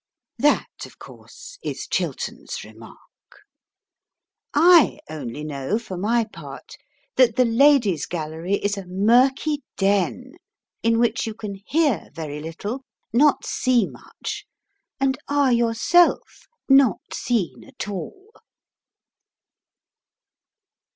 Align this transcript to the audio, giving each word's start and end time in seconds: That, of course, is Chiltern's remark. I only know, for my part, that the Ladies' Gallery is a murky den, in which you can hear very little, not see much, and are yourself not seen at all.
That, 0.39 0.65
of 0.87 0.97
course, 0.97 1.59
is 1.63 1.85
Chiltern's 1.85 2.63
remark. 2.63 2.97
I 4.51 4.97
only 5.11 5.43
know, 5.43 5.77
for 5.77 5.95
my 5.95 6.23
part, 6.25 6.75
that 7.17 7.35
the 7.35 7.45
Ladies' 7.45 8.07
Gallery 8.07 8.55
is 8.55 8.77
a 8.79 8.87
murky 8.87 9.61
den, 9.77 10.31
in 10.81 10.97
which 10.97 11.27
you 11.27 11.35
can 11.35 11.53
hear 11.67 12.09
very 12.15 12.39
little, 12.39 12.83
not 13.13 13.45
see 13.45 13.85
much, 13.85 14.47
and 14.99 15.19
are 15.27 15.51
yourself 15.53 16.47
not 16.67 17.13
seen 17.13 17.63
at 17.63 17.87
all. 17.87 18.31